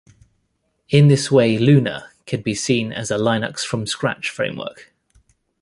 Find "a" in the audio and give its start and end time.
3.11-3.17